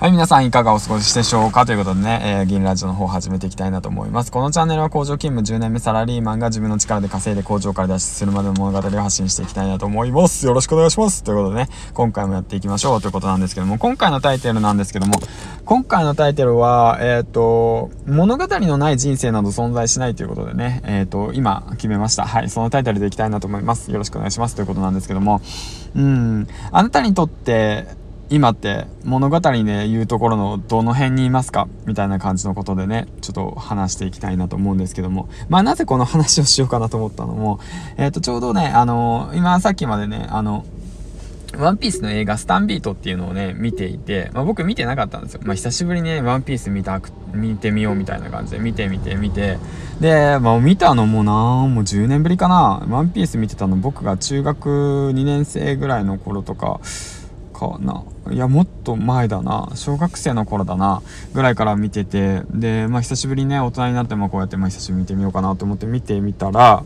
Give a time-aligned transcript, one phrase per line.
[0.00, 1.66] はい、皆さんいかがお過ごしでしょうか？
[1.66, 4.32] ということでね、えー、銀ラジオの方を始めていきたいなと思います。
[4.32, 10.46] このチャンネルは工場勤務10年目サラリーマンが自分の力で稼いで工場から脱出するまでの物語を発信していきたいなと思います。
[10.46, 11.22] よろしくお願いします。
[11.22, 15.20] ということでね、今回もやっていきましょうということなんですけども、今回のタイトルなんですけども、
[15.66, 22.24] 今回のタイトルは、えっ、ー、と、物語のない人生など存在しないということでね、えっ、ー、と、今決めました。
[22.24, 23.90] はい、そのタイトルでいきたいなと思います。
[23.90, 25.42] よろしくお願いしますということなんですけども、
[25.94, 27.99] うん、あなたにとって、
[28.30, 31.68] 今って物語で言うところのどの辺にいますか？
[31.84, 35.28] みたいな感じのことでね、ちょっと話していきたいなと思うんですけども。
[35.48, 37.58] まあなぜこの話をしようかなと思ったのも、
[37.96, 40.64] えっ、ー、とちょうどね、あの、今さっきまでね、あの、
[41.58, 45.40] ワンピースの映画スタンビートっていうのをね、見ていて、まあ、僕見てなかったんですよ。
[45.44, 47.00] まあ、久しぶりにね、ワンピース見た、
[47.34, 49.58] 見てみようみたいな感じで、見て見て見て。
[50.00, 52.86] で、まあ、見たのもなもう10年ぶりかな。
[52.88, 54.68] ワンピース見てたの僕が中学
[55.12, 56.80] 2年生ぐらいの頃とか、
[57.60, 58.02] かな。
[58.32, 59.68] いやもっと前だな。
[59.74, 61.02] 小学生の頃だな。
[61.34, 62.42] ぐらいから見てて。
[62.50, 66.82] でまあ久しぶりにね大人になってもこうやってまあ久しぶりに見てみようかなと思って見てみたら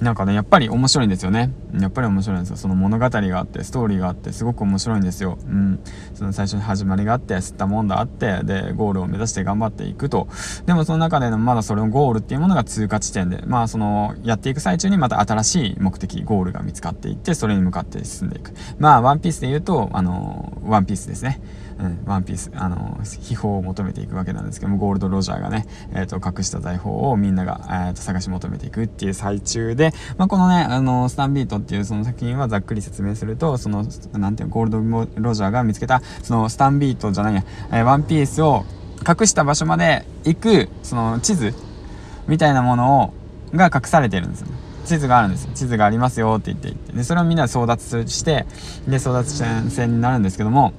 [0.00, 1.50] なんかね、やっぱり面白いんですよね。
[1.74, 2.56] やっぱり面白いんですよ。
[2.56, 5.38] その物語があって、ストーリーがあって、すごく面白いんですよ。
[5.44, 5.80] うん。
[6.14, 10.28] その最初に始まりがあって、吸ったもんだあって、で、ゴールを目指して頑張っていくと。
[10.66, 18.52] でもその中でのまだそれをゴールっていうものが通過地点で、まあその、やっていく最中にまた新しい目的、ゴールが見つかっていって、それに向かって進んでいく。
[18.78, 21.40] まあ、ワンピースで言うと、あの、ワンピースですね。
[21.80, 38.64] うん、ワンピース、あの、秘宝を求めていくわけなんですけども、ゴールド・ロジャーがね、えっ、ー、と、隠した財宝をみんなが、えー、と探し求めていくっていう最中で、まあ、このね、あの、スタンビートっていうその作品はざっくり説明すると、その、なんていうの、ゴールド・ロジャーが見つけた、その、スタンビートじゃないや、えー、ワンピースを
[39.08, 41.54] 隠した場所まで行く、その、地図
[42.26, 43.14] みたいなものを、
[43.54, 44.54] が隠されてるんですよね。
[44.84, 45.50] 地図があるんですよ。
[45.54, 46.92] 地図がありますよって言って言って。
[46.92, 48.46] で、それをみんなで争奪して、
[48.88, 50.72] で、争奪戦になるんですけども、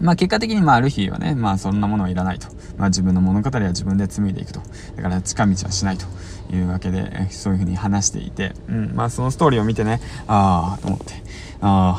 [0.00, 2.48] まあ結果的にまあルフィはね、まあそんなものはいらないと。
[2.76, 4.60] まあ自分の物語は自分で紡いでいくと。
[4.96, 6.06] だから近道はしないと。
[6.56, 11.14] いうわけで、そういうふうに話していて、うん、まあそのストーリーを見てね、ああ、と思って、
[11.60, 11.96] あ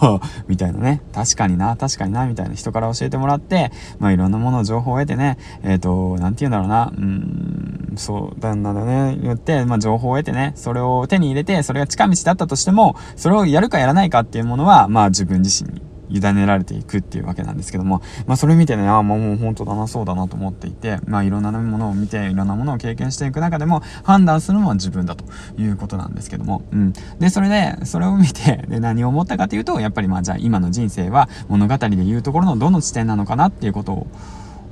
[0.00, 2.54] あ、 みたいなね、確かにな、確かにな、みたいな。
[2.54, 25.24] 人から教えてもらって、まあいろんなものを情報を得てね、えっ、ー、と、なんて言うんだろうな、うん、そうだんだね、言って、まあ情報を得てね、それを手に入れて、それが近道だったとしても、それをやるかやらないかっていうものは、まあ自分自身に委ねられていくっていうわけなんですけども、まあそれ見てね、ああ、もう本当だな、そうだなと思っていて、まあいろんなものを見て、いろんなものを経験していく中でも、判断するのは自分だと
[25.60, 26.92] いうことなんですけども、うん。
[27.18, 34.06] で、それで、それを見て、で、何を思ったかというと、やっぱりまあじゃあ今の人生は物語で言うところのどの地点なのかなっていうことを、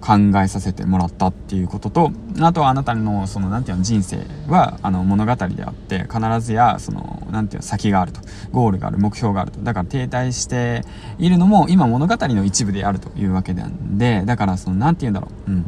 [0.06, 4.18] 考えさせてもらったっていうことと、あとはあなたの、その、なんていうの、人生
[4.48, 8.20] は、あの、物語であって、必ずや、その、なんていうの、先があると。
[8.53, 9.60] ゴールがある、目標があると。
[9.60, 10.82] だから停滞して
[11.19, 15.50] いるのも、今物語の一部であるというわけなんで、だから、その、なんて言うんだろう。
[15.50, 15.66] うん。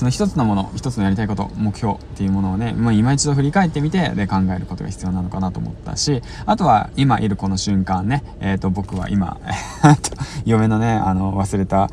[0.00, 9.38] その一つのもの、一つのやりたいこと、目標っていうものをね、まあ、今一度振り返ってみて、で考えることが必要なのかなと思ったし、あとは今いるこの瞬間ね、えっ、ー、と、僕は今、
[10.46, 11.90] 嫁のね、あの、忘れた、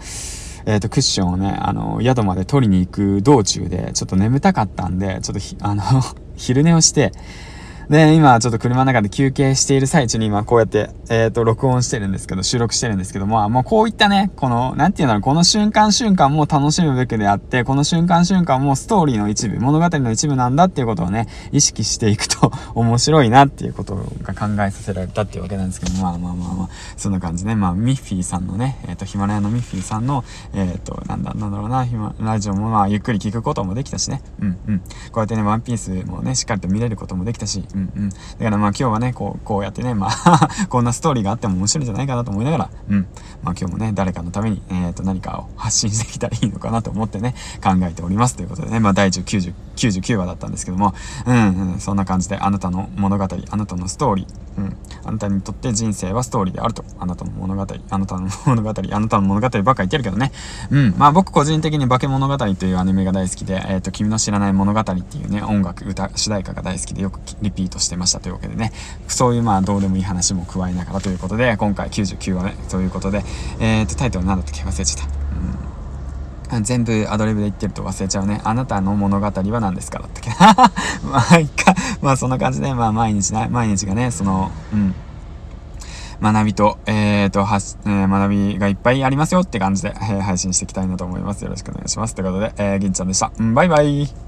[0.65, 5.83] えっ、ー、と、クッションをね、あの、宿まで取りに行く道中で、ちょっと眠たかったんで、ちょっとあの
[6.37, 7.11] 昼寝をして、
[7.89, 27.55] で、今ちょっと車の中で休憩している最中に今こうやって、えっ、ー、と、録音してるんですけど、収録してるんですけども、もうこういったね、この、なんていうんだろう、この瞬間瞬間も楽しむべきであって、この瞬間瞬間もストーリーの一部、物語の一部なんだっていうことをね、意識していくと 面白いなっていうことが考えさせられたっていうわけなんですけど、まあまあまあまあ、そんな感じね。
[27.55, 34.21] まあ、ミッフィーさんのね、えっ、ー、と、ヒマラヤのミッフィーさんの、えっ、ー、と、なんだ、なんだろうな、ヒマ、ラジオもまあ、ゆっくり聞くこともできたしね。
[34.41, 34.79] うんうん。
[34.79, 38.09] こうやってね、ワンピースもね、しっかりと見れることもできたし、うんうん。
[38.09, 43.07] だからまあ今日はね、こう、こうやってね、まあ こんなストーリーがあっても面白いんじゃないかなと思いながら、うん。
[43.43, 48.35] まあ今日もね、誰かのために、えっ、ー、と、何かを発信してきたらいいのかなと思ってね、考えております。
[48.35, 50.93] ということでね、まあ第10、90、99話だったんですけども、
[51.25, 54.75] うん、うん、そんな感じで、あなたの物語、あなたのストーリー、うん。
[55.05, 56.83] あなたにとって人生はストーリーであると。
[56.99, 60.31] あなたの物語、あなたの物語、あなたの物語ばっか言ってるけどね。
[60.71, 60.95] うん。
[60.97, 68.71] まあ僕個人的に化け物語というアニメが大好きで、えっ、ー、と、君の知らない物語っていうね、音楽、歌、主題歌が大好きでよくリピートしてましたというわけでね。
[69.07, 73.23] そういうまあどうでもいい話も加えながらということで、今回99話目ということで、
[73.59, 74.63] えっ、ー、と、タイトル何だったっけ？
[74.63, 75.13] 忘れちゃった。
[75.13, 75.17] う
[75.73, 75.76] ん。
[76.61, 78.41] 全部アドリブで言ってると忘れちゃうね。
[78.43, 80.29] あなたの物語は何ですかだったっけ？
[81.07, 81.75] まあ、いっか。
[82.01, 84.95] まあ、そんな感じで、まあ、毎日な、毎日がね、その、うん。
[86.21, 91.43] 学びと、えっ、ー、と、はし、えー、学びがいっぱいありますよって感じで、えー、配信していきたいなと思います。
[91.43, 92.15] よろしくお願いします。
[92.15, 93.31] ということで、えー、銀ちゃんでした。
[93.37, 94.26] うん、バイバイ。